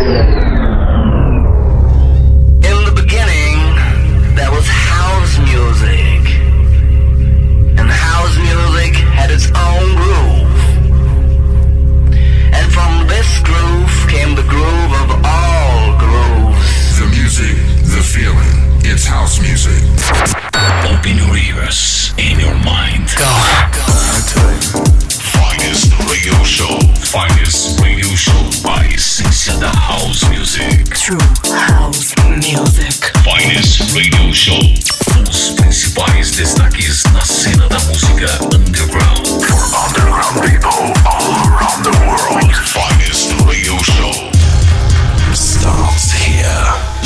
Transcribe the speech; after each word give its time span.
Yeah. 0.00 0.39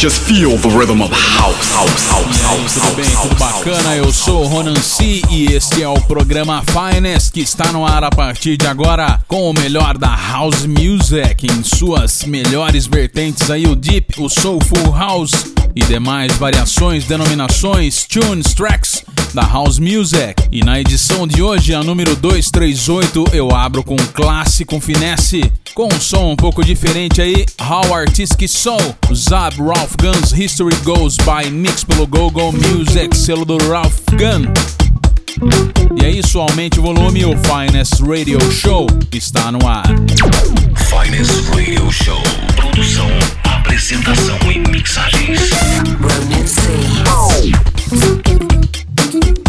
Feel 0.05 0.59
the 0.59 0.69
rhythm 0.69 1.01
of 1.01 1.11
house, 1.11 1.73
house, 1.73 2.11
house, 2.11 2.43
house. 2.43 2.75
Tudo 2.75 2.95
bem, 2.95 3.11
tudo 3.23 3.35
bacana? 3.37 3.97
Eu 3.97 4.13
sou 4.13 4.45
o 4.45 4.47
Ronan 4.47 4.77
C 4.77 5.23
e 5.30 5.47
este 5.47 5.83
é 5.83 5.89
o 5.89 5.99
programa 6.03 6.63
Finest 6.63 7.33
que 7.33 7.41
está 7.41 7.73
no 7.73 7.87
ar 7.87 8.05
a 8.05 8.11
partir 8.11 8.59
de 8.59 8.67
agora 8.67 9.19
com 9.27 9.49
o 9.49 9.55
melhor 9.55 9.97
da 9.97 10.15
house 10.15 10.67
music 10.67 11.47
em 11.47 11.65
suas 11.65 12.23
melhores 12.25 12.87
vertentes 12.87 13.51
aí 13.51 13.67
o 13.67 13.75
deep, 13.75 14.21
o 14.21 14.29
soulful 14.29 14.93
house 14.95 15.55
e 15.75 15.83
demais 15.85 16.37
variações, 16.37 17.05
denominações, 17.05 18.05
tunes, 18.05 18.52
tracks 18.52 18.93
da 19.35 19.43
house 19.43 19.79
music. 19.79 20.35
E 20.52 20.63
na 20.63 20.80
edição 20.80 21.27
de 21.27 21.43
hoje, 21.43 21.74
a 21.74 21.82
número 21.82 22.15
238, 22.15 23.24
eu 23.32 23.54
abro 23.54 23.82
com 23.82 23.95
um 23.95 24.07
clássico 24.13 24.79
finesse 24.80 25.43
com 25.74 25.88
um 25.93 26.01
som 26.01 26.30
um 26.30 26.37
pouco 26.37 26.65
diferente 26.65 27.21
aí, 27.21 27.45
How 27.60 27.93
Artistic 27.93 28.49
Soul, 28.49 28.95
Zab 29.12 29.60
Ralph 29.60 29.96
Guns 30.01 30.32
History 30.32 30.77
Goes 30.85 31.16
by 31.16 31.51
Mix 31.51 31.82
pelo 31.82 32.07
GoGo 32.07 32.52
Music, 32.52 33.16
selo 33.16 33.45
do 33.45 33.59
Ralph 33.68 33.99
Gun. 34.12 34.52
E 36.01 36.05
é 36.05 36.10
isso, 36.10 36.38
aumente 36.38 36.79
o 36.79 36.82
volume, 36.82 37.24
o 37.24 37.35
Finest 37.38 38.01
Radio 38.01 38.38
Show 38.52 38.87
está 39.12 39.51
no 39.51 39.66
ar. 39.66 39.88
Finest 40.88 41.49
Radio 41.49 41.90
Show, 41.90 42.23
produção, 42.55 43.09
apresentação 43.43 44.38
e 44.49 44.60
mixagens. 44.71 45.51
Ronan 46.01 46.46
C. 46.46 46.71
story 49.15 49.45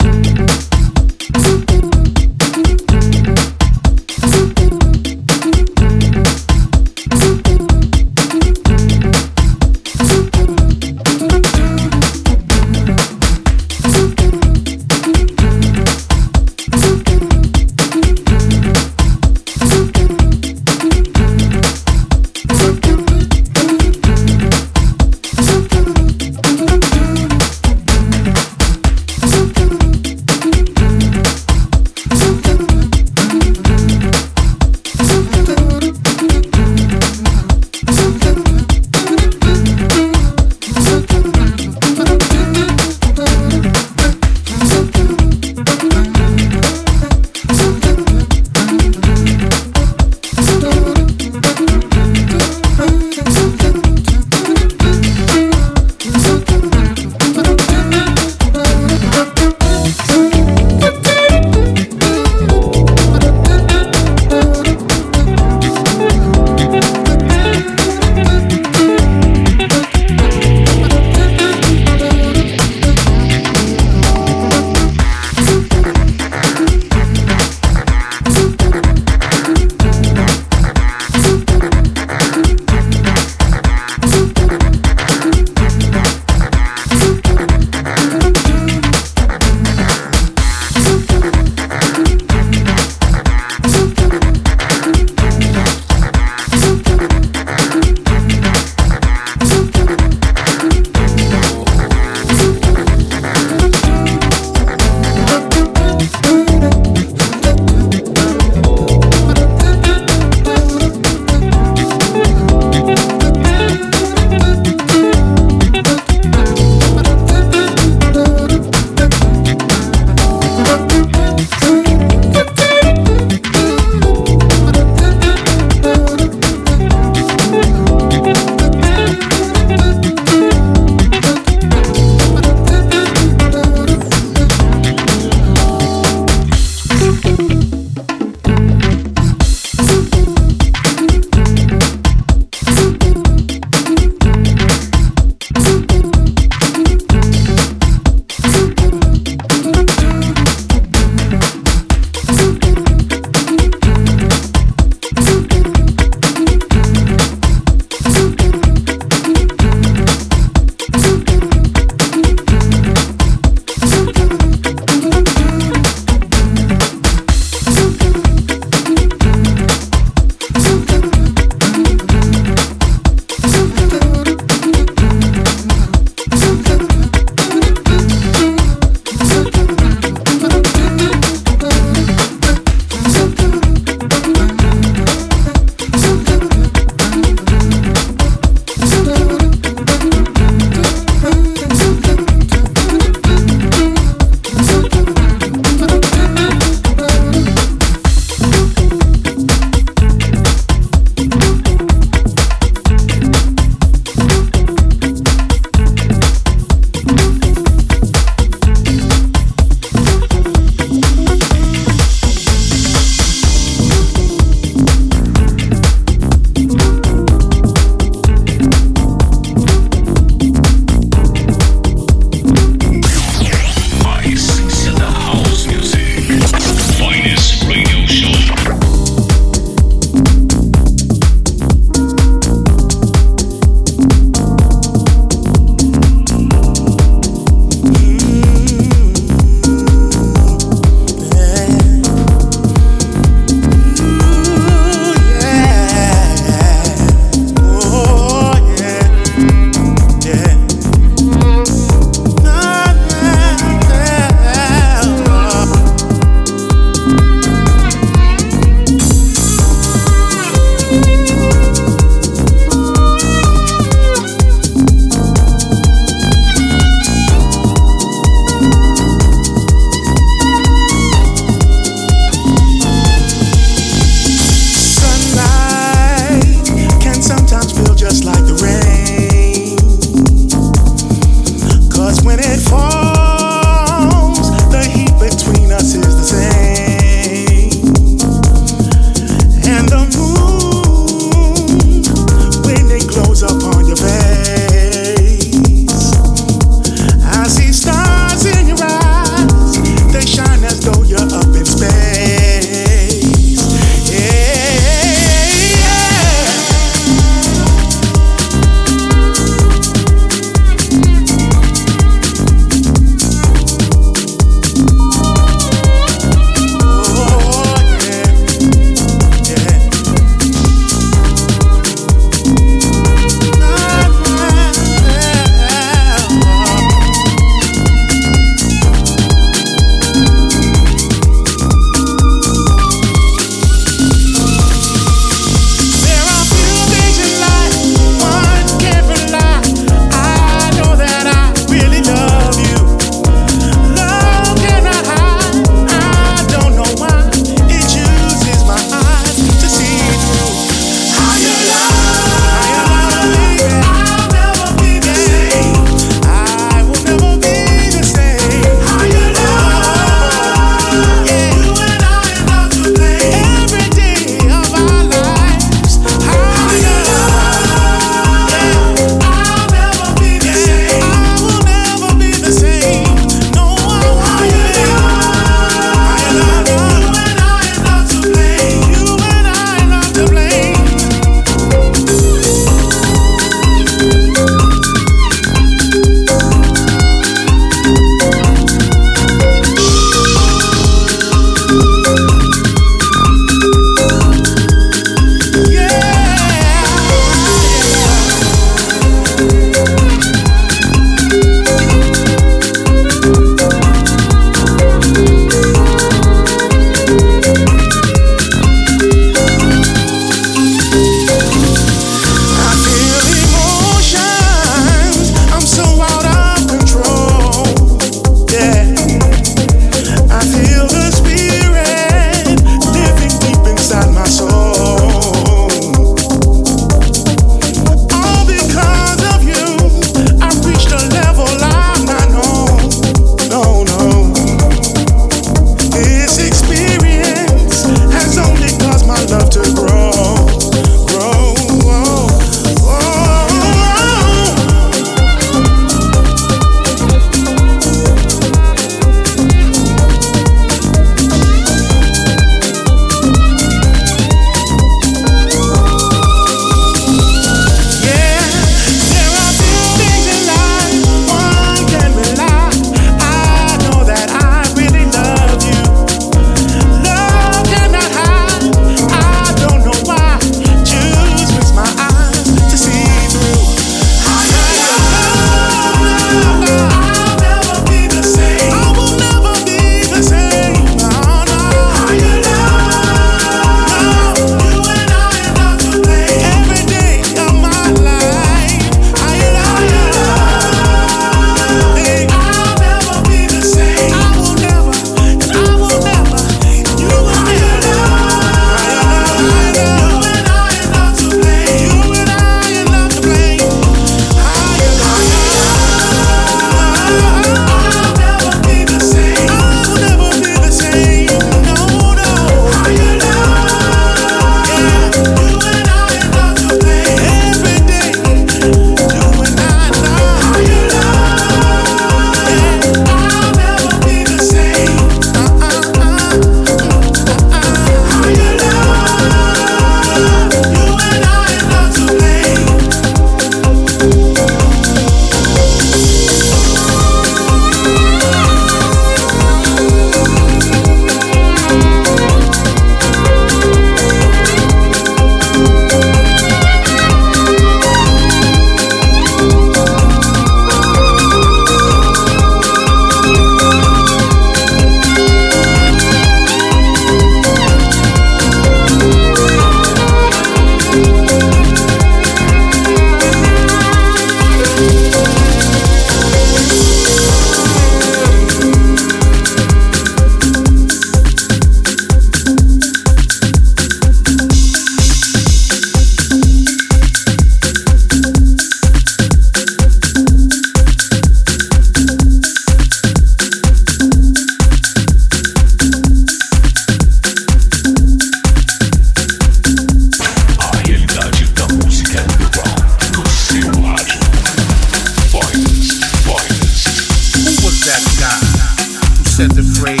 afraid. 599.80 600.00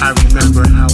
I 0.00 0.14
remember 0.28 0.62
how 0.68 0.86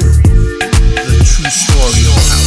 few? 0.00 0.58
The 1.04 1.20
true 1.24 1.50
story 1.50 2.39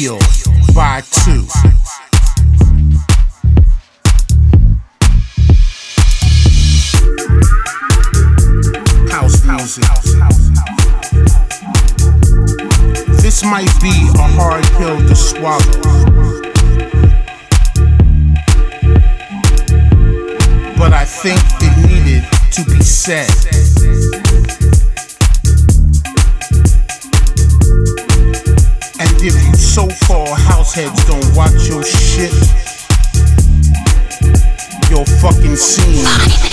steal, 0.00 0.18
buy 0.74 1.02
two. 1.02 1.44
House 9.10 9.44
music. 9.44 9.84
This 13.20 13.44
might 13.44 13.68
be 13.82 13.92
a 14.14 14.28
hard 14.38 14.64
pill 14.78 14.96
to 14.96 15.14
swallow. 15.14 15.60
But 20.78 20.94
I 20.94 21.04
think 21.04 21.40
it 21.60 21.74
needed 21.86 22.24
to 22.52 22.64
be 22.64 22.82
said. 22.82 23.28
And 28.98 29.22
if 29.22 29.34
you 29.34 29.59
so-called 29.80 30.36
househeads 30.36 31.06
don't 31.06 31.34
watch 31.34 31.68
your 31.68 31.82
shit, 31.82 32.32
your 34.90 35.06
fucking 35.22 35.56
scene 35.56 36.04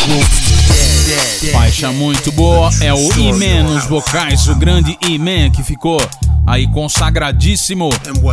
will 0.07 0.24
be 0.24 1.41
dead. 1.41 1.51
Faixa 1.51 1.91
muito 1.91 2.31
boa 2.31 2.69
é 2.81 2.93
o 2.93 3.13
E-Man 3.17 3.63
nos 3.63 3.86
vocais, 3.86 4.48
o 4.48 4.55
grande 4.55 4.98
E-Man 5.01 5.51
que 5.51 5.62
ficou 5.62 6.00
aí 6.46 6.67
consagradíssimo 6.67 7.89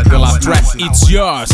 pela 0.08 0.38
track 0.38 0.80
It's 0.80 1.08
Yours. 1.08 1.50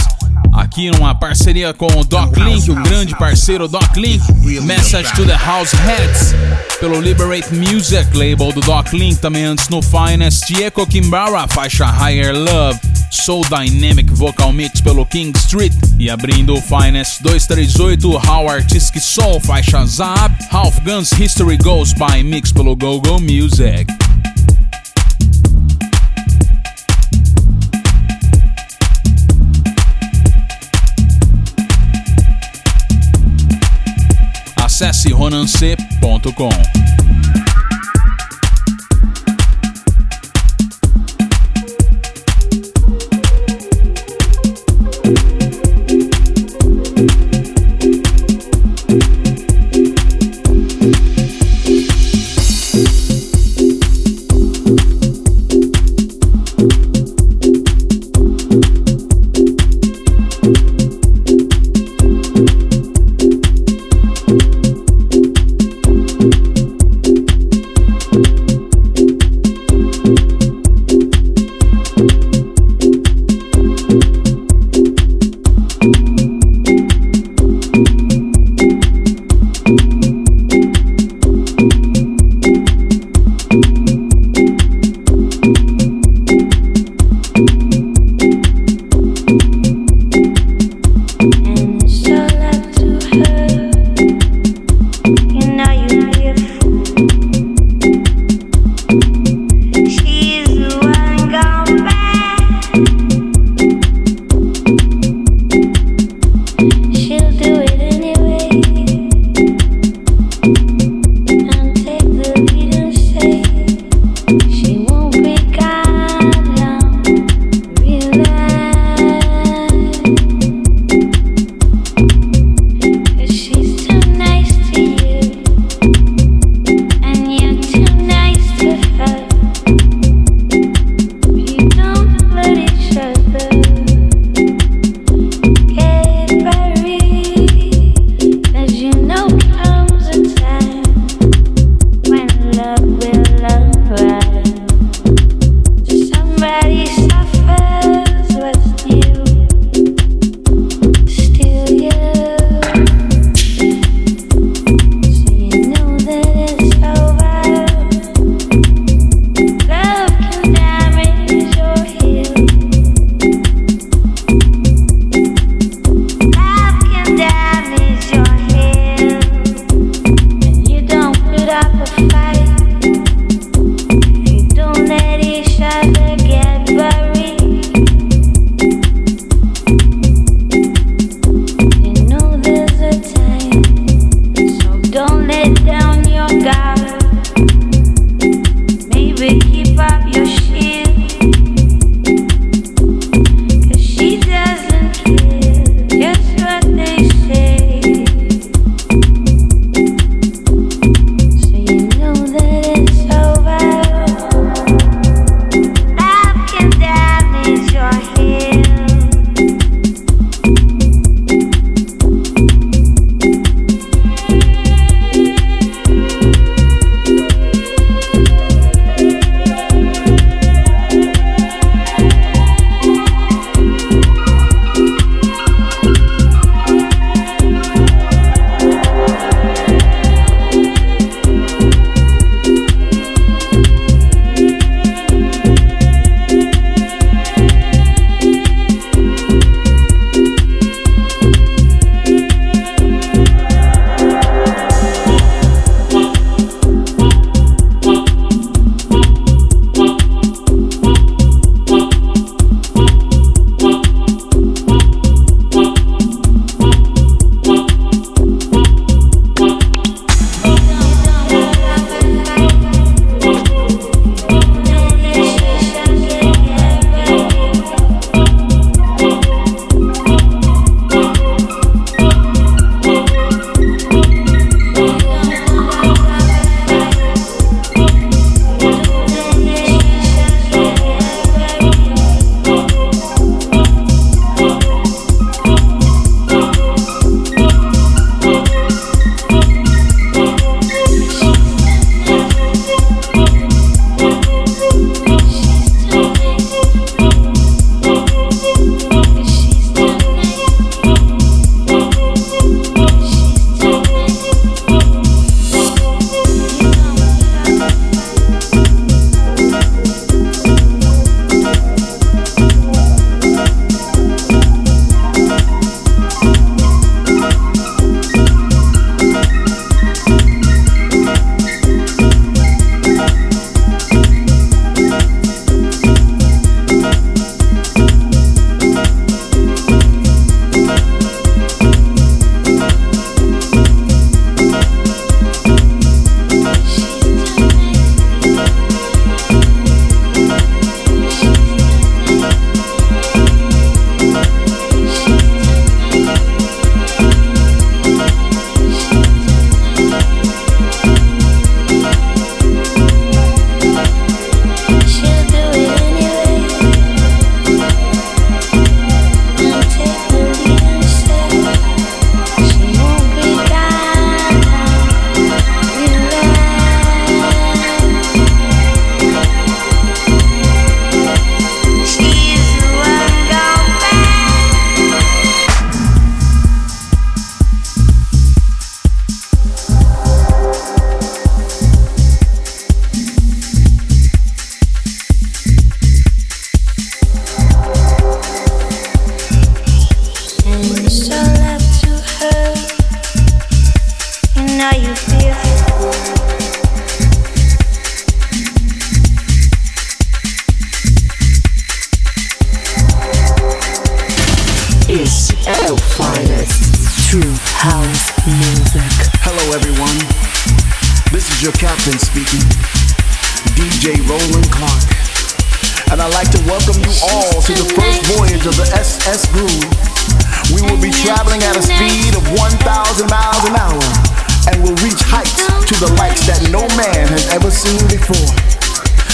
Aqui 0.53 0.91
numa 0.91 1.15
parceria 1.15 1.73
com 1.73 1.87
o 1.87 2.05
Doc 2.05 2.37
Link, 2.37 2.71
o 2.71 2.75
grande 2.75 3.17
parceiro 3.17 3.69
Doc 3.69 3.97
Link, 3.97 4.23
Message 4.63 5.13
to 5.15 5.25
the 5.25 5.37
House 5.37 5.73
Heads, 5.73 6.35
pelo 6.81 7.01
Liberate 7.01 7.55
Music, 7.55 8.17
label 8.17 8.53
do 8.53 8.61
Doc 8.61 8.93
Link, 8.93 9.21
também 9.21 9.45
antes 9.45 9.69
no 9.69 9.81
Finest, 9.81 10.51
Echo 10.51 10.87
Kimbara, 10.87 11.47
faixa 11.49 11.87
Higher 11.87 12.35
Love. 12.35 12.79
Soul 13.11 13.45
Dynamic 13.45 14.09
Vocal 14.13 14.53
Mix 14.53 14.81
pelo 14.81 15.05
King 15.05 15.37
Street. 15.37 15.73
E 15.99 16.09
abrindo 16.09 16.55
o 16.55 16.63
Finest 16.63 17.21
238 17.23 18.09
How 18.09 18.49
Artistic 18.49 19.03
Soul 19.03 19.41
faixa 19.41 19.85
Zap. 19.85 20.33
Half 20.49 20.81
Guns 20.85 21.11
History 21.11 21.57
Goes 21.57 21.93
by 21.93 22.23
Mix 22.23 22.53
pelo 22.53 22.77
Go 22.77 23.01
Go 23.01 23.19
Music. 23.19 23.87
acesse 34.81 35.13
ronancê.com. 35.13 37.00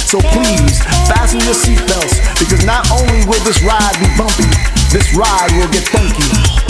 So 0.06 0.20
please, 0.20 0.78
fasten 1.10 1.40
your 1.40 1.52
seatbelts 1.52 2.38
because 2.38 2.64
not 2.64 2.88
only 2.92 3.26
will 3.26 3.42
this 3.42 3.60
ride 3.64 3.98
be 3.98 4.06
bumpy, 4.16 4.46
this 4.92 5.12
ride 5.16 5.50
will 5.58 5.68
get 5.72 5.82
funky. 5.88 6.65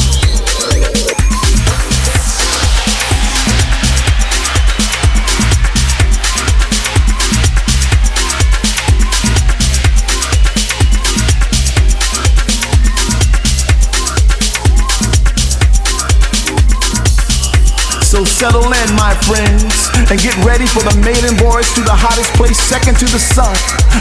So 18.17 18.25
settle 18.25 18.65
in, 18.65 18.89
my 18.97 19.13
friends, 19.29 19.93
and 20.09 20.17
get 20.17 20.33
ready 20.41 20.65
for 20.65 20.81
the 20.81 20.97
maiden 21.05 21.37
voyage 21.37 21.69
to 21.77 21.85
the 21.85 21.93
hottest 21.93 22.33
place 22.33 22.57
second 22.57 22.97
to 22.97 23.05
the 23.13 23.21
sun. 23.21 23.53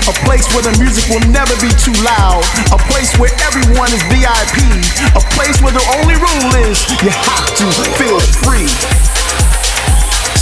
A 0.08 0.16
place 0.24 0.48
where 0.56 0.64
the 0.64 0.72
music 0.80 1.04
will 1.12 1.28
never 1.36 1.52
be 1.60 1.68
too 1.84 1.92
loud. 2.00 2.40
A 2.72 2.80
place 2.88 3.12
where 3.20 3.36
everyone 3.44 3.92
is 3.92 4.00
VIP. 4.08 4.64
A 5.20 5.24
place 5.36 5.60
where 5.60 5.76
the 5.76 5.84
only 6.00 6.16
rule 6.16 6.52
is 6.64 6.80
you 7.04 7.12
have 7.12 7.60
to 7.60 7.68
feel 8.00 8.24
free. 8.40 8.72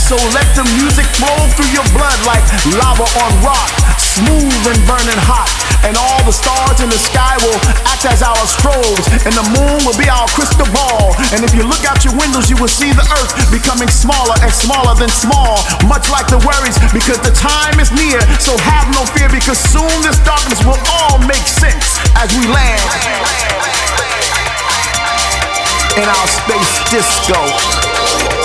So 0.05 0.21
let 0.37 0.45
the 0.53 0.69
music 0.77 1.09
flow 1.17 1.33
through 1.57 1.73
your 1.73 1.87
blood 1.97 2.19
like 2.29 2.45
lava 2.77 3.09
on 3.25 3.31
rock, 3.41 3.73
smooth 4.13 4.63
and 4.69 4.79
burning 4.85 5.21
hot. 5.25 5.49
And 5.83 5.99
all 5.99 6.23
the 6.23 6.31
stars 6.31 6.79
in 6.79 6.87
the 6.87 7.01
sky 7.01 7.35
will 7.43 7.59
act 7.83 8.07
as 8.07 8.23
our 8.23 8.39
strobes, 8.47 9.03
and 9.27 9.35
the 9.35 9.43
moon 9.51 9.83
will 9.83 9.97
be 9.99 10.07
our 10.07 10.27
crystal 10.31 10.67
ball. 10.71 11.11
And 11.35 11.43
if 11.43 11.51
you 11.51 11.67
look 11.67 11.83
out 11.83 12.07
your 12.07 12.15
windows, 12.15 12.47
you 12.47 12.55
will 12.55 12.71
see 12.71 12.95
the 12.95 13.03
earth 13.19 13.35
becoming 13.51 13.91
smaller 13.91 14.37
and 14.39 14.51
smaller 14.53 14.95
than 14.95 15.11
small, 15.11 15.59
much 15.91 16.07
like 16.07 16.31
the 16.31 16.39
worries, 16.47 16.79
because 16.95 17.19
the 17.19 17.35
time 17.35 17.83
is 17.83 17.91
near. 17.91 18.23
So 18.39 18.55
have 18.63 18.87
no 18.95 19.03
fear, 19.11 19.27
because 19.27 19.59
soon 19.59 19.91
this 20.07 20.19
darkness 20.23 20.63
will 20.63 20.79
all 20.87 21.19
make 21.27 21.43
sense 21.43 21.99
as 22.15 22.31
we 22.31 22.47
land 22.47 22.87
in 25.99 26.07
our 26.07 26.27
space 26.31 26.73
disco. 26.95 28.42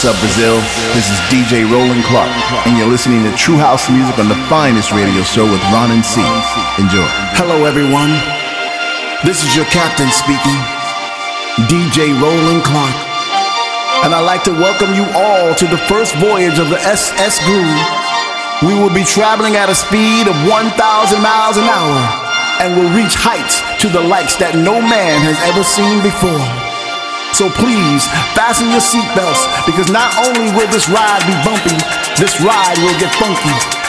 What's 0.00 0.16
up, 0.16 0.24
Brazil? 0.24 0.56
This 0.96 1.12
is 1.12 1.20
DJ 1.28 1.68
Roland 1.68 2.00
Clark, 2.08 2.32
and 2.64 2.72
you're 2.80 2.88
listening 2.88 3.20
to 3.28 3.36
True 3.36 3.60
House 3.60 3.84
Music 3.92 4.16
on 4.16 4.32
the 4.32 4.40
finest 4.48 4.96
radio 4.96 5.20
show 5.20 5.44
with 5.44 5.60
Ronan 5.68 6.00
C. 6.00 6.24
Enjoy. 6.80 7.04
Hello, 7.36 7.68
everyone. 7.68 8.08
This 9.28 9.44
is 9.44 9.52
your 9.52 9.68
captain 9.68 10.08
speaking, 10.08 10.56
DJ 11.68 12.16
Roland 12.16 12.64
Clark. 12.64 12.96
And 14.00 14.16
I'd 14.16 14.24
like 14.24 14.40
to 14.48 14.56
welcome 14.56 14.96
you 14.96 15.04
all 15.12 15.52
to 15.52 15.66
the 15.68 15.76
first 15.84 16.16
voyage 16.16 16.56
of 16.56 16.72
the 16.72 16.80
SS 16.80 17.36
Groove. 17.44 17.84
We 18.64 18.72
will 18.80 18.88
be 18.88 19.04
traveling 19.04 19.60
at 19.60 19.68
a 19.68 19.76
speed 19.76 20.32
of 20.32 20.36
1,000 20.48 20.80
miles 21.20 21.60
an 21.60 21.68
hour 21.68 22.00
and 22.64 22.72
will 22.72 22.88
reach 22.96 23.20
heights 23.20 23.60
to 23.84 23.92
the 23.92 24.00
likes 24.00 24.32
that 24.40 24.56
no 24.56 24.80
man 24.80 25.20
has 25.28 25.36
ever 25.44 25.60
seen 25.60 26.00
before. 26.00 26.40
So 27.40 27.48
please 27.48 28.06
fasten 28.36 28.68
your 28.68 28.80
seatbelts 28.80 29.64
because 29.64 29.90
not 29.90 30.14
only 30.28 30.52
will 30.52 30.68
this 30.68 30.90
ride 30.90 31.24
be 31.24 31.32
bumpy, 31.42 31.72
this 32.20 32.38
ride 32.42 32.76
will 32.84 33.00
get 33.00 33.14
funky. 33.14 33.79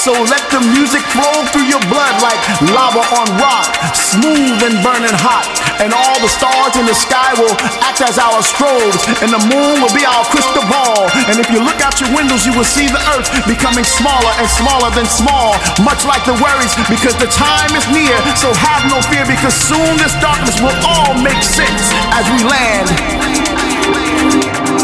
So 0.00 0.16
let 0.16 0.40
the 0.48 0.64
music 0.72 1.04
flow 1.12 1.44
through 1.52 1.68
your 1.68 1.84
blood 1.92 2.24
like 2.24 2.40
lava 2.72 3.04
on 3.20 3.28
rock, 3.36 3.68
smooth 3.92 4.56
and 4.64 4.80
burning 4.80 5.12
hot. 5.12 5.44
And 5.76 5.92
all 5.92 6.16
the 6.24 6.32
stars 6.32 6.72
in 6.80 6.88
the 6.88 6.96
sky 6.96 7.36
will 7.36 7.52
act 7.84 8.00
as 8.00 8.16
our 8.16 8.40
strobes, 8.40 9.04
and 9.20 9.28
the 9.28 9.42
moon 9.52 9.76
will 9.84 9.92
be 9.92 10.08
our 10.08 10.24
crystal 10.32 10.64
ball. 10.72 11.04
And 11.28 11.36
if 11.36 11.52
you 11.52 11.60
look 11.60 11.84
out 11.84 12.00
your 12.00 12.08
windows, 12.16 12.48
you 12.48 12.56
will 12.56 12.64
see 12.64 12.88
the 12.88 13.00
earth 13.12 13.28
becoming 13.44 13.84
smaller 13.84 14.32
and 14.40 14.48
smaller 14.48 14.88
than 14.96 15.04
small, 15.04 15.52
much 15.84 16.08
like 16.08 16.24
the 16.24 16.36
worries, 16.40 16.72
because 16.88 17.12
the 17.20 17.28
time 17.28 17.68
is 17.76 17.84
near. 17.92 18.16
So 18.40 18.56
have 18.56 18.88
no 18.88 19.04
fear, 19.12 19.28
because 19.28 19.52
soon 19.52 20.00
this 20.00 20.16
darkness 20.24 20.64
will 20.64 20.80
all 20.80 21.12
make 21.20 21.44
sense 21.44 21.92
as 22.16 22.24
we 22.32 22.40
land 22.48 22.88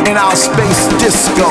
in 0.05 0.21
our 0.21 0.37
space 0.37 0.93
disco. 1.01 1.49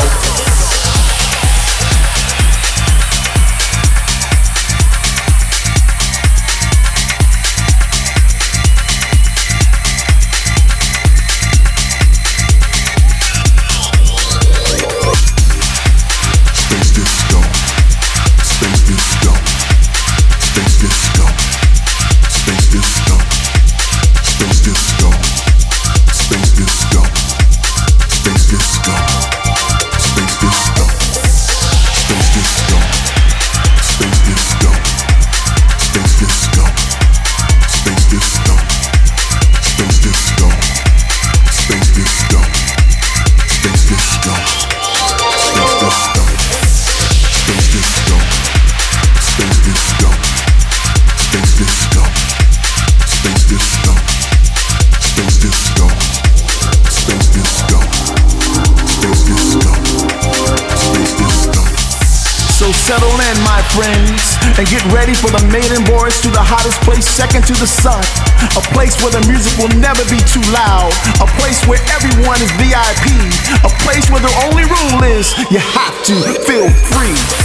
things 43.65 43.85
get 43.89 44.14
ready 64.91 65.13
for 65.13 65.31
the 65.31 65.41
maiden 65.49 65.85
voyage 65.85 66.19
to 66.21 66.29
the 66.29 66.41
hottest 66.41 66.81
place 66.81 67.07
second 67.07 67.45
to 67.47 67.53
the 67.53 67.67
sun. 67.67 68.03
A 68.57 68.63
place 68.73 68.97
where 69.01 69.11
the 69.11 69.23
music 69.27 69.53
will 69.57 69.71
never 69.79 70.03
be 70.11 70.19
too 70.27 70.43
loud. 70.51 70.91
A 71.21 71.27
place 71.39 71.63
where 71.65 71.79
everyone 71.93 72.41
is 72.41 72.51
VIP. 72.59 73.07
A 73.63 73.71
place 73.85 74.09
where 74.09 74.21
the 74.21 74.33
only 74.49 74.65
rule 74.65 75.01
is 75.05 75.33
you 75.49 75.59
have 75.59 75.95
to 76.09 76.15
feel 76.43 76.69
free. 76.91 77.44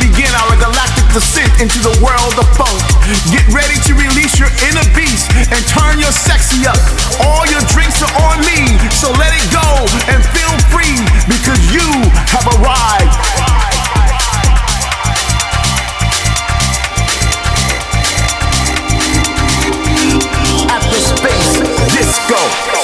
begin 0.00 0.30
our 0.46 0.54
galactic 0.58 1.06
descent 1.12 1.52
into 1.60 1.78
the 1.80 1.94
world 2.04 2.34
of 2.36 2.46
funk. 2.56 2.80
Get 3.32 3.46
ready 3.52 3.78
to 3.88 3.92
release 3.94 4.38
your 4.38 4.50
inner 4.68 4.84
beast 4.92 5.30
and 5.52 5.60
turn 5.68 5.98
your 5.98 6.12
sexy 6.12 6.66
up. 6.66 6.78
All 7.22 7.46
your 7.46 7.62
drinks 7.72 8.02
are 8.02 8.14
on 8.30 8.40
me, 8.44 8.76
so 8.92 9.12
let 9.16 9.32
it 9.32 9.46
go 9.52 9.68
and 10.12 10.20
feel 10.34 10.54
free 10.72 10.98
because 11.28 11.60
you 11.72 11.86
have 12.32 12.46
arrived. 12.58 13.14
Space 20.96 21.60
Disco. 21.94 22.75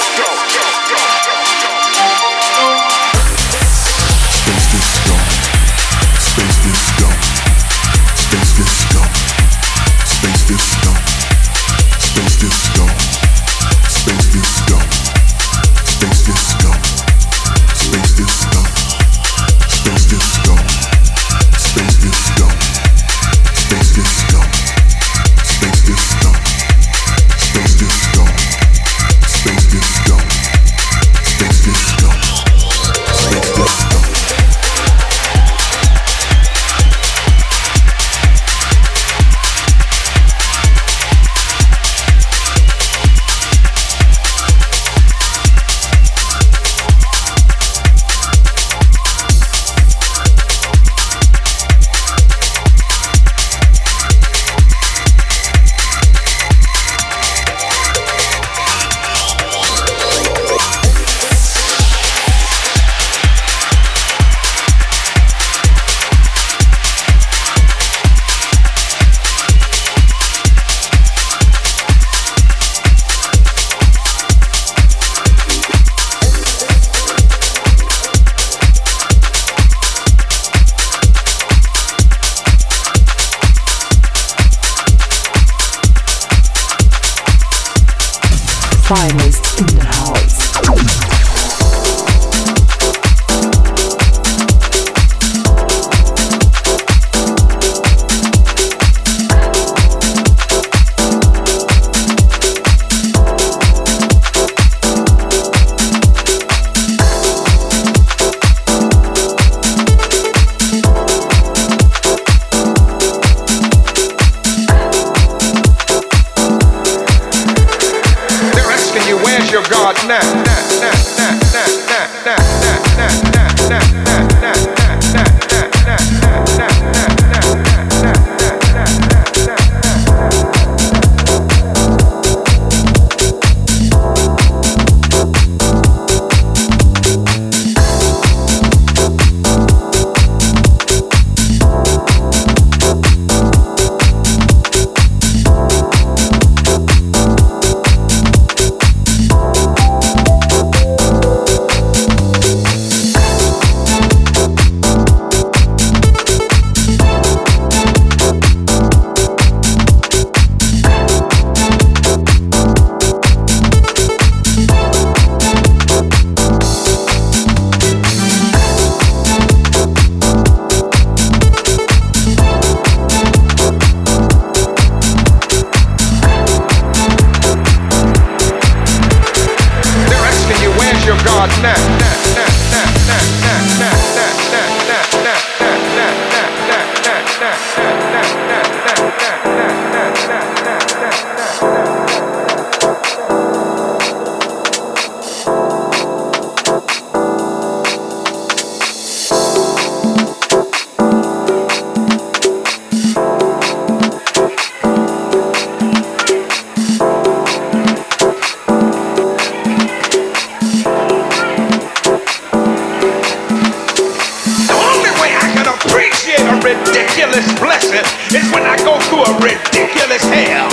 ridiculous 217.23 217.47
blessing 217.61 218.07
is 218.35 218.47
when 218.51 218.67
I 218.67 218.75
go 218.83 218.99
through 219.07 219.23
a 219.23 219.33
ridiculous 219.39 220.23
hell. 220.27 220.67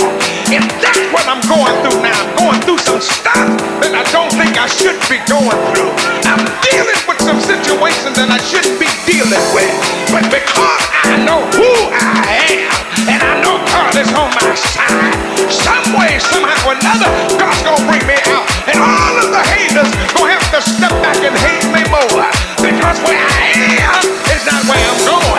If 0.50 0.66
that's 0.82 1.06
what 1.14 1.22
I'm 1.30 1.38
going 1.46 1.74
through 1.86 2.02
now, 2.02 2.10
I'm 2.10 2.34
going 2.34 2.60
through 2.66 2.82
some 2.82 2.98
stuff 2.98 3.46
that 3.78 3.94
I 3.94 4.02
don't 4.10 4.34
think 4.34 4.58
I 4.58 4.66
should 4.66 4.98
be 5.06 5.22
going 5.30 5.58
through. 5.70 5.94
I'm 6.26 6.42
dealing 6.66 7.00
with 7.06 7.22
some 7.22 7.38
situations 7.38 8.18
that 8.18 8.34
I 8.34 8.40
shouldn't 8.42 8.82
be 8.82 8.90
dealing 9.06 9.46
with. 9.54 9.70
But 10.10 10.26
because 10.26 10.84
I 11.06 11.22
know 11.22 11.38
who 11.54 11.70
I 11.94 12.66
am, 12.66 12.74
and 13.06 13.20
I 13.22 13.34
know 13.46 13.62
God 13.70 13.94
is 13.94 14.10
on 14.18 14.34
my 14.34 14.50
side, 14.58 15.14
some 15.54 15.94
way, 15.94 16.18
somehow 16.18 16.58
or 16.66 16.74
another, 16.74 17.10
God's 17.38 17.62
gonna 17.62 17.86
bring 17.86 18.02
me 18.10 18.18
out. 18.26 18.46
And 18.66 18.78
all 18.82 19.14
of 19.22 19.30
the 19.30 19.42
haters 19.54 19.90
gonna 20.18 20.34
have 20.34 20.46
to 20.50 20.60
step 20.66 20.94
back 20.98 21.20
and 21.22 21.34
hate 21.46 21.68
me 21.70 21.86
more. 21.94 22.26
Because 22.58 22.98
where 23.06 23.22
I 23.22 23.38
am 23.86 24.02
is 24.34 24.42
not 24.50 24.66
where 24.66 24.82
I'm 24.82 24.98
going. 25.06 25.29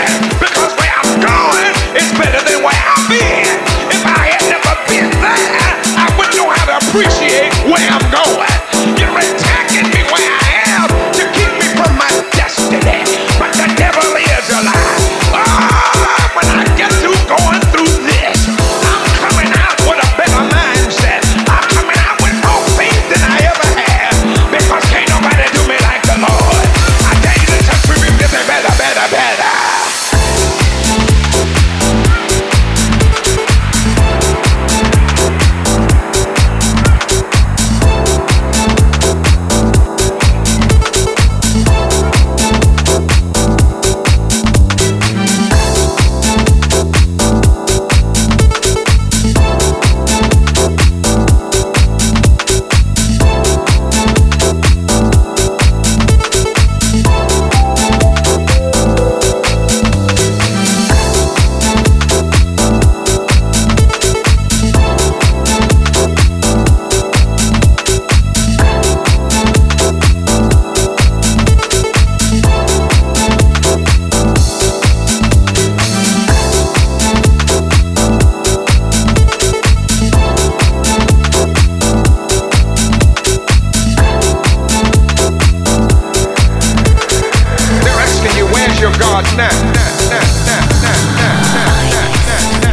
your 88.82 88.91
guard 88.97 89.25
now. 89.38 89.49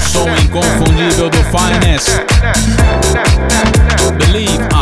Som 0.00 0.28
inconfundível 0.42 1.28
do 1.28 1.38
Finest. 1.52 2.24
Believe 4.16 4.77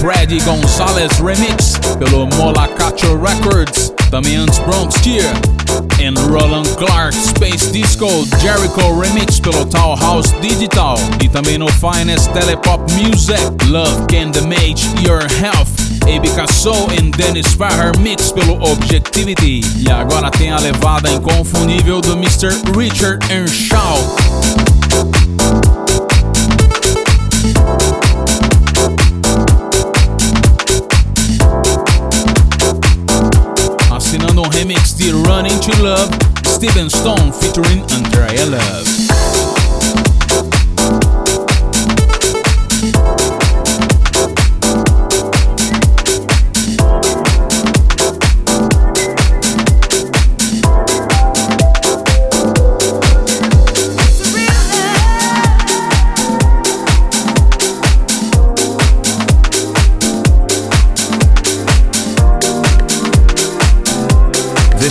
Freddy 0.00 0.38
Gonzalez 0.44 1.18
Remix 1.18 1.78
pelo 1.98 2.26
Molacacho 2.36 3.18
Records, 3.18 3.92
também 4.10 4.36
antes 4.36 4.58
Bronx 4.60 4.94
Tier. 5.02 5.24
And 6.00 6.14
Roland 6.30 6.68
Clark 6.76 7.14
Space 7.14 7.72
Disco 7.72 8.06
Jericho 8.40 9.00
Remix 9.00 9.40
pelo 9.40 9.66
Tall 9.66 9.96
House 9.96 10.32
Digital 10.40 10.96
e 11.22 11.28
também 11.28 11.58
no 11.58 11.66
Finest 11.68 12.30
Telepop 12.32 12.80
Music 12.92 13.42
Love 13.66 14.06
Can 14.06 14.30
Damage 14.30 14.88
Your 15.04 15.22
Health 15.22 15.68
Abe 16.02 16.28
Soul 16.52 16.88
e 16.92 17.10
Dennis 17.10 17.54
Farrer 17.54 17.98
Mix 17.98 18.30
pelo 18.30 18.54
Objectivity 18.62 19.60
e 19.76 19.90
agora 19.90 20.30
tem 20.30 20.52
a 20.52 20.58
levada 20.58 21.10
inconfundível 21.10 22.00
do 22.00 22.12
Mr. 22.12 22.50
Richard 22.76 23.18
Earnshaw 23.30 23.98
de 35.08 35.14
Running 35.28 35.58
to 35.60 35.82
Love, 35.82 36.10
Steven 36.44 36.90
Stone 36.90 37.32
featuring 37.32 37.80
Andrea 37.90 38.44
Love. 38.46 39.07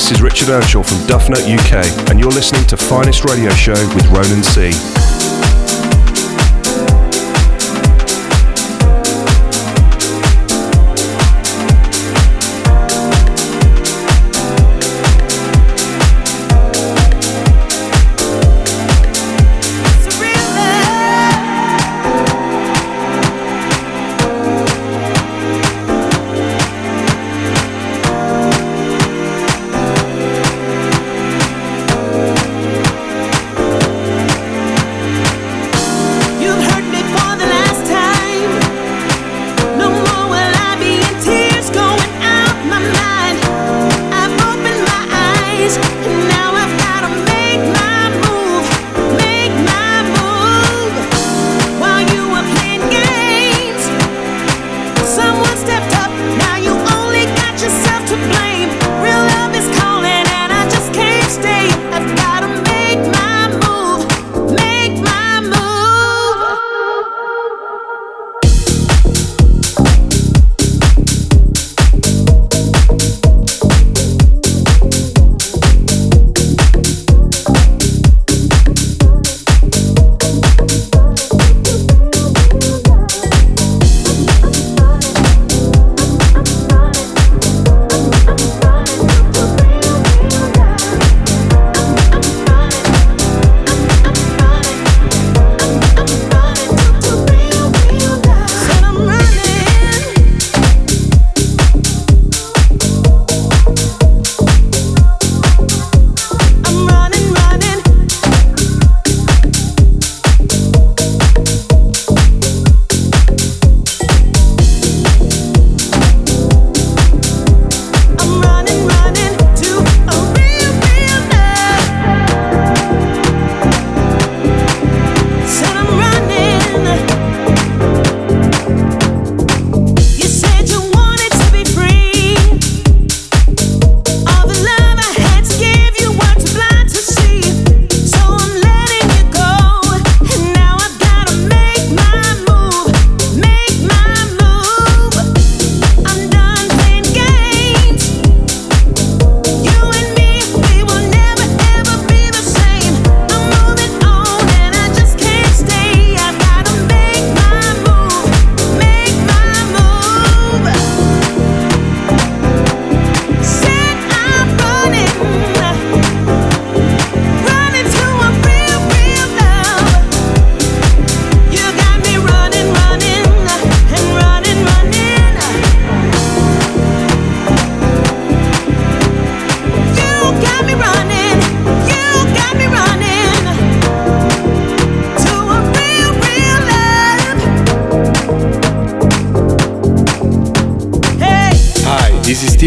This 0.07 0.19
is 0.19 0.23
Richard 0.23 0.49
Earnshaw 0.51 0.83
from 0.83 0.99
Duffnet 0.99 1.43
UK, 1.43 2.09
and 2.09 2.17
you're 2.17 2.31
listening 2.31 2.65
to 2.67 2.77
Finest 2.77 3.25
Radio 3.25 3.49
Show 3.49 3.73
with 3.93 4.05
Ronan 4.05 4.41
C. 4.41 4.71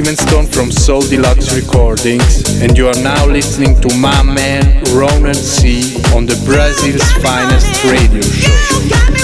Steven 0.00 0.16
Stone 0.16 0.46
from 0.46 0.72
Soul 0.72 1.02
Deluxe 1.02 1.54
Recordings, 1.54 2.62
and 2.62 2.74
you 2.78 2.88
are 2.88 3.02
now 3.02 3.26
listening 3.26 3.78
to 3.82 3.94
my 3.98 4.22
man 4.22 4.82
Ronan 4.94 5.34
C 5.34 5.94
on 6.16 6.24
the 6.24 6.42
Brazil's 6.46 7.12
finest 7.22 7.84
radio 7.84 8.22
show. 8.22 9.19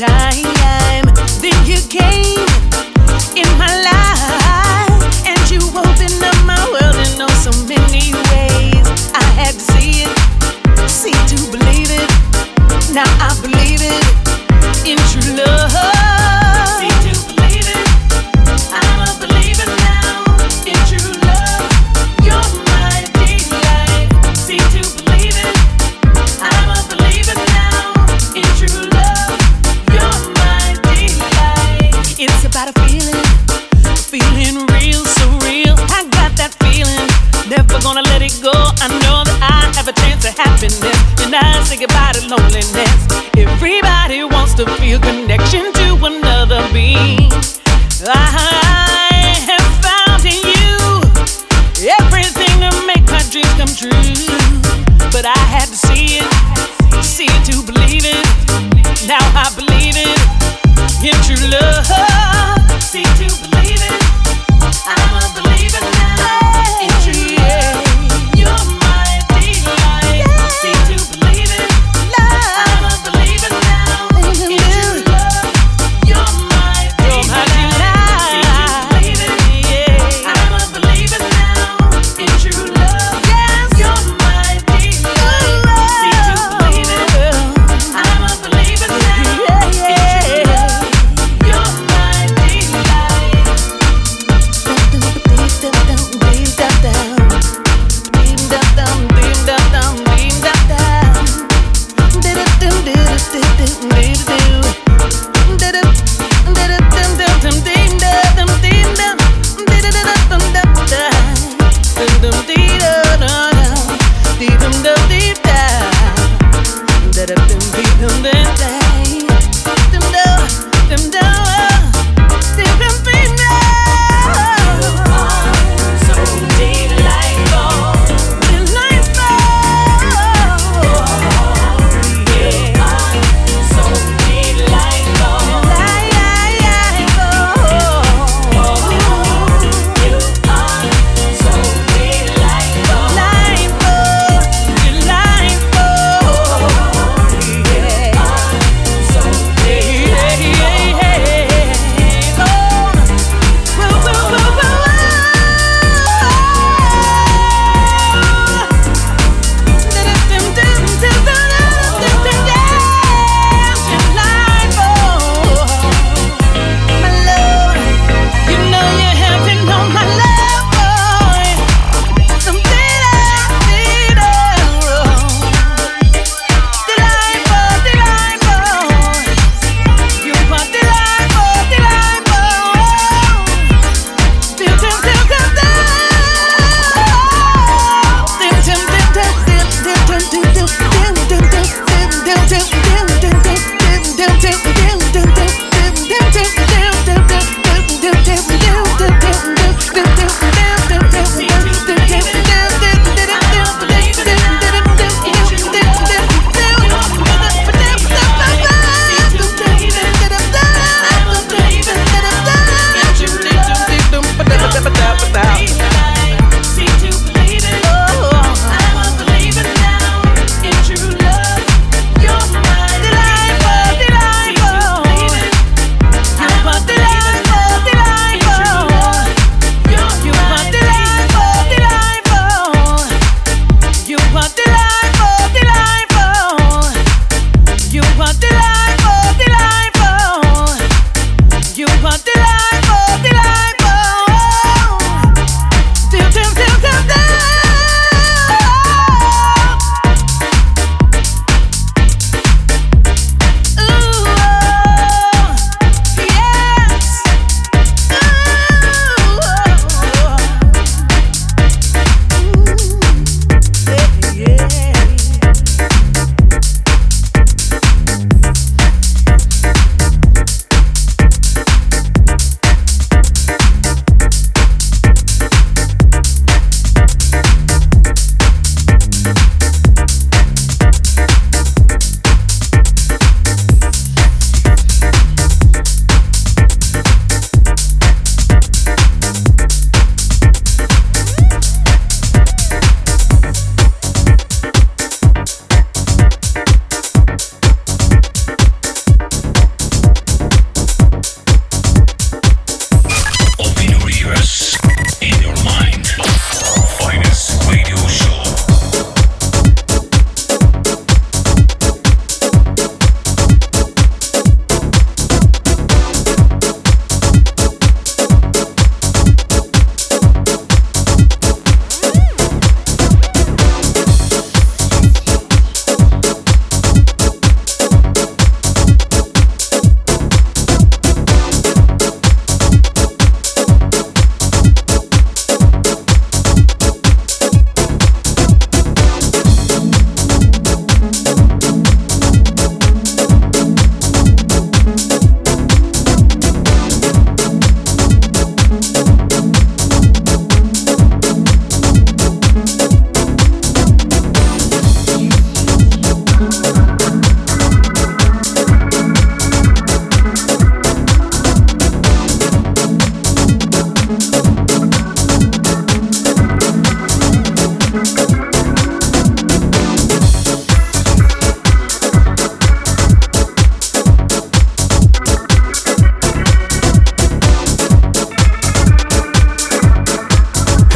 time. 0.00 0.49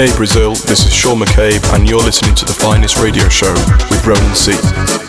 Hey 0.04 0.14
Brazil, 0.14 0.54
this 0.54 0.84
is 0.84 0.92
Sean 0.92 1.18
McCabe, 1.18 1.64
and 1.72 1.88
you're 1.88 1.98
listening 1.98 2.34
to 2.34 2.44
the 2.44 2.52
finest 2.52 2.98
radio 2.98 3.26
show 3.30 3.54
with 3.88 4.06
Ronan 4.06 4.34
C. 4.34 5.03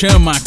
chama 0.00 0.39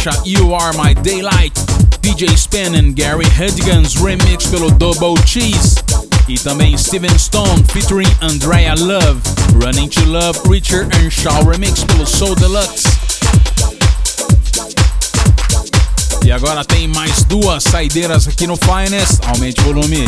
faixa 0.00 0.22
You 0.24 0.54
Are 0.54 0.72
My 0.72 0.94
Daylight, 0.94 1.52
DJ 2.00 2.36
Spen 2.36 2.74
and 2.74 2.94
Gary 2.94 3.26
Hudgens 3.36 3.96
remix 3.96 4.46
pelo 4.46 4.70
Double 4.70 5.16
Cheese. 5.26 5.76
E 6.26 6.38
também 6.38 6.76
Steven 6.78 7.18
Stone 7.18 7.64
featuring 7.72 8.08
Andrea 8.20 8.74
Love, 8.74 9.20
Running 9.62 9.88
to 9.88 10.04
Love, 10.06 10.38
Richard 10.48 10.94
Earnshaw 10.96 11.44
remix 11.44 11.84
pelo 11.84 12.06
Soul 12.06 12.34
Deluxe. 12.36 12.84
E 16.24 16.32
agora 16.32 16.64
tem 16.64 16.88
mais 16.88 17.22
duas 17.24 17.62
saideiras 17.64 18.26
aqui 18.26 18.46
no 18.46 18.56
Finest, 18.56 19.20
aumente 19.26 19.60
o 19.60 19.64
volume. 19.64 20.06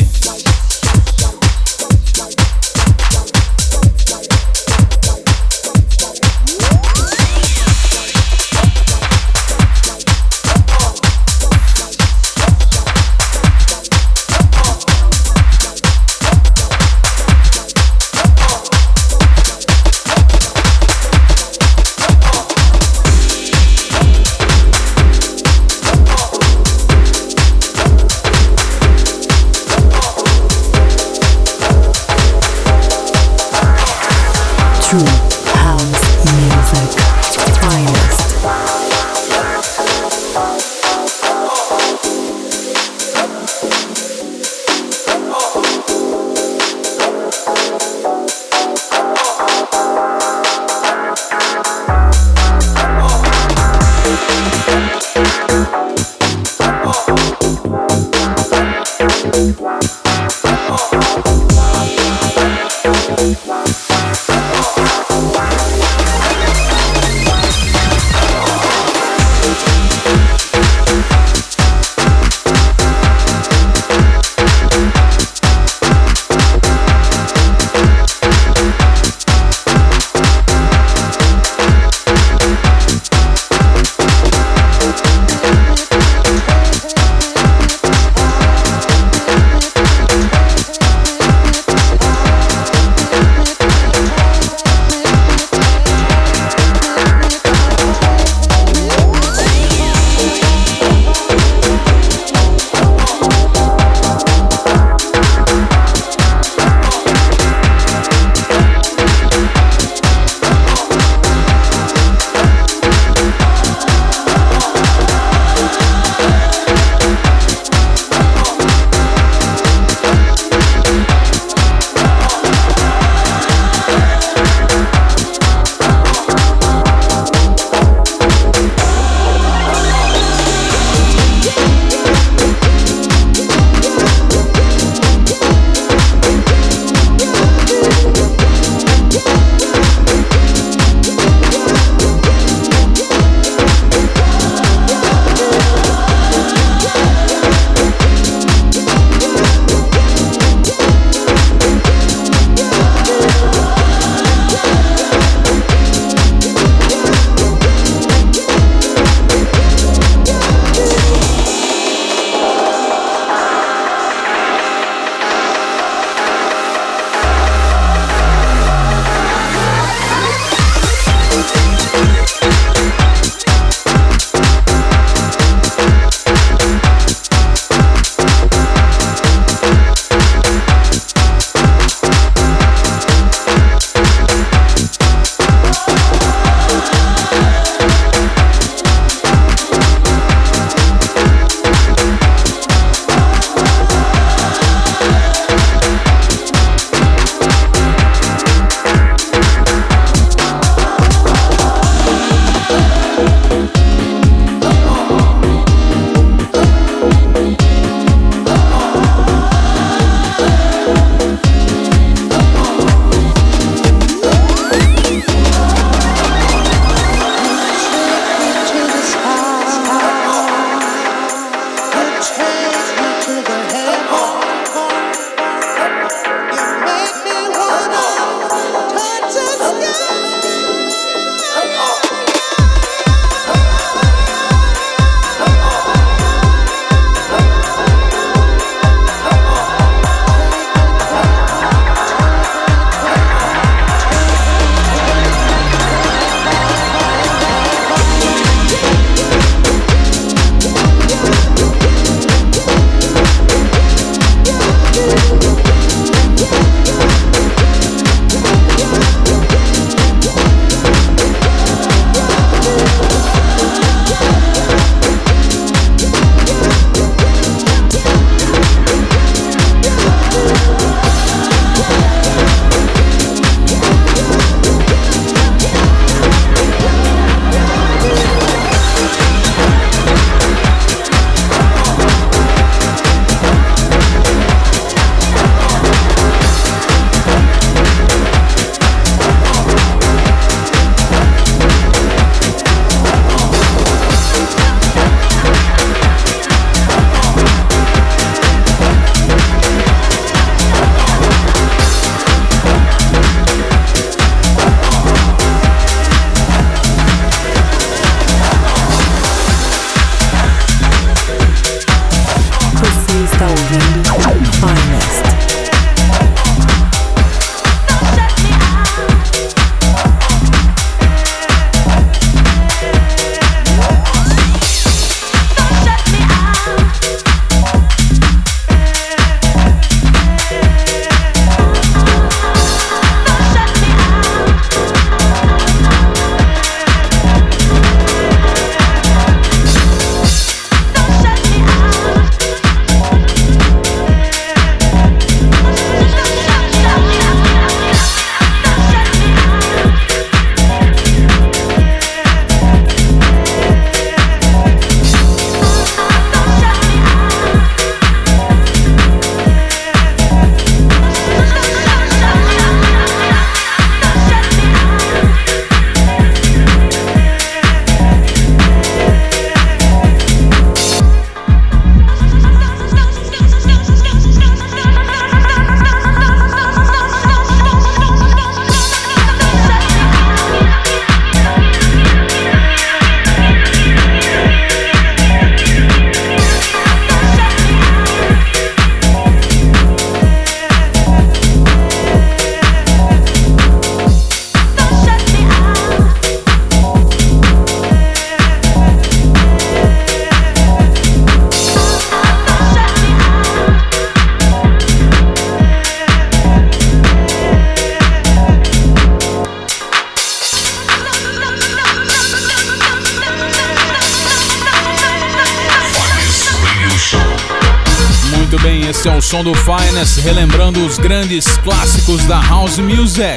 Do 419.42 419.54
Finest, 419.54 420.20
relembrando 420.20 420.86
os 420.86 420.98
grandes 420.98 421.44
clássicos 421.64 422.22
da 422.26 422.38
House 422.38 422.78
Music. 422.78 423.36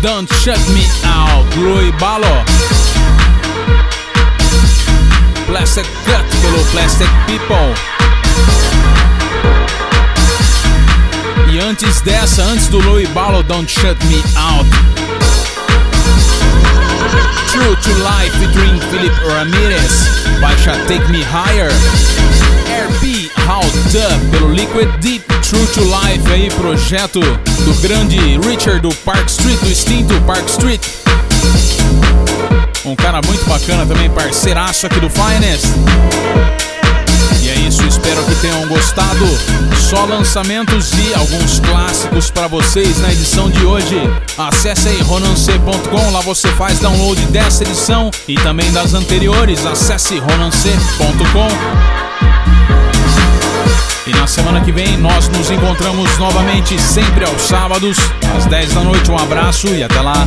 Don't 0.00 0.28
Shut 0.34 0.58
Me 0.70 0.84
Out, 1.04 1.56
Louis 1.56 1.92
Balo. 1.92 2.26
Plastic 5.46 5.86
Cut 6.04 6.36
pelo 6.40 6.64
Plastic 6.72 7.08
People. 7.26 7.72
E 11.52 11.60
antes 11.60 12.00
dessa, 12.00 12.42
antes 12.42 12.66
do 12.66 12.80
Louis 12.80 13.08
Balo, 13.10 13.44
Don't 13.44 13.70
Shut 13.70 13.96
Me 14.06 14.24
Out. 14.36 15.01
True 17.48 17.76
to 17.76 17.90
Life 18.02 18.36
featuring 18.38 18.80
Philip 18.90 19.14
Ramirez, 19.26 20.08
baixa 20.40 20.72
Take 20.86 21.06
Me 21.10 21.22
Higher. 21.22 21.70
RB 22.88 23.30
How 23.46 23.62
Dub 23.90 24.30
pelo 24.30 24.50
Liquid 24.50 24.88
Deep 25.00 25.24
True 25.42 25.66
to 25.74 25.80
Life 25.80 26.32
aí, 26.32 26.48
projeto 26.50 27.20
do 27.20 27.74
grande 27.82 28.16
Richard 28.48 28.80
do 28.80 28.94
Park 29.04 29.28
Street, 29.28 29.60
do 29.60 29.68
extinto 29.68 30.20
Park 30.22 30.48
Street. 30.48 30.80
Um 32.84 32.96
cara 32.96 33.20
muito 33.26 33.44
bacana 33.44 33.86
também, 33.86 34.10
parceiraço 34.10 34.86
aqui 34.86 34.98
do 34.98 35.10
Finest. 35.10 35.66
E 37.40 37.48
é 37.48 37.54
isso, 37.66 37.82
espero 37.84 38.22
que 38.24 38.34
tenham 38.36 38.66
gostado. 38.68 39.26
Só 39.78 40.04
lançamentos 40.04 40.90
e 40.92 41.14
alguns 41.14 41.60
clássicos 41.60 42.30
para 42.30 42.48
vocês 42.48 42.98
na 43.00 43.12
edição 43.12 43.50
de 43.50 43.64
hoje. 43.64 43.96
Acesse 44.36 44.88
aí 44.88 45.00
ronance.com, 45.02 46.10
lá 46.10 46.20
você 46.20 46.48
faz 46.48 46.78
download 46.78 47.20
dessa 47.26 47.64
edição 47.64 48.10
e 48.26 48.34
também 48.36 48.70
das 48.72 48.94
anteriores. 48.94 49.64
Acesse 49.64 50.18
ronance.com. 50.18 51.48
E 54.06 54.10
na 54.10 54.26
semana 54.26 54.60
que 54.60 54.72
vem 54.72 54.96
nós 54.96 55.28
nos 55.28 55.50
encontramos 55.50 56.18
novamente, 56.18 56.80
sempre 56.82 57.24
aos 57.24 57.42
sábados, 57.42 57.96
às 58.36 58.46
10 58.46 58.74
da 58.74 58.80
noite. 58.82 59.10
Um 59.10 59.18
abraço 59.18 59.68
e 59.68 59.82
até 59.82 60.00
lá. 60.00 60.26